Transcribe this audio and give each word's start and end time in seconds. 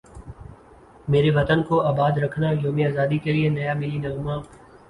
میرے 1.07 1.29
وطن 1.35 1.59
کو 1.67 1.75
اباد 1.91 2.13
رکھنایوم 2.23 2.77
ازادی 2.87 3.17
کے 3.23 3.31
لیے 3.33 3.49
نیا 3.49 3.73
ملی 3.79 3.97
نغمہ 3.97 4.35